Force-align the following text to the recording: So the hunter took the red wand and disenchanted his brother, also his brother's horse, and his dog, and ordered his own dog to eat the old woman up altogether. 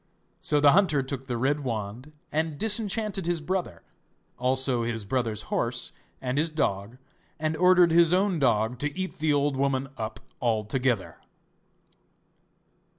So 0.39 0.59
the 0.59 0.71
hunter 0.71 1.03
took 1.03 1.27
the 1.27 1.37
red 1.37 1.59
wand 1.59 2.13
and 2.31 2.57
disenchanted 2.57 3.27
his 3.27 3.39
brother, 3.39 3.83
also 4.39 4.81
his 4.81 5.05
brother's 5.05 5.43
horse, 5.53 5.91
and 6.19 6.39
his 6.39 6.49
dog, 6.49 6.97
and 7.39 7.55
ordered 7.55 7.91
his 7.91 8.11
own 8.11 8.39
dog 8.39 8.79
to 8.79 8.97
eat 8.97 9.19
the 9.19 9.31
old 9.31 9.55
woman 9.55 9.89
up 9.99 10.19
altogether. 10.41 11.17